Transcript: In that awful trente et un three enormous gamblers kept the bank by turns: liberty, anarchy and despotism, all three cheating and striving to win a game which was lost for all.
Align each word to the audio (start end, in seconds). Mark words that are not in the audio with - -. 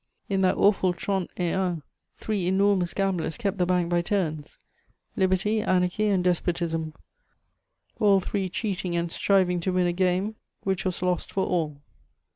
In 0.29 0.41
that 0.41 0.57
awful 0.57 0.93
trente 0.95 1.27
et 1.37 1.53
un 1.53 1.83
three 2.15 2.47
enormous 2.47 2.91
gamblers 2.91 3.37
kept 3.37 3.59
the 3.59 3.67
bank 3.67 3.87
by 3.89 4.01
turns: 4.01 4.57
liberty, 5.15 5.61
anarchy 5.61 6.07
and 6.07 6.23
despotism, 6.23 6.95
all 7.99 8.19
three 8.19 8.49
cheating 8.49 8.95
and 8.95 9.11
striving 9.11 9.59
to 9.59 9.71
win 9.71 9.85
a 9.85 9.93
game 9.93 10.37
which 10.63 10.85
was 10.85 11.03
lost 11.03 11.31
for 11.31 11.45
all. 11.45 11.83